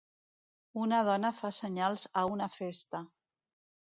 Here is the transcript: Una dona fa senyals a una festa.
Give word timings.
Una 0.85 1.01
dona 1.07 1.31
fa 1.41 1.51
senyals 1.59 2.07
a 2.21 2.25
una 2.37 2.47
festa. 2.57 3.05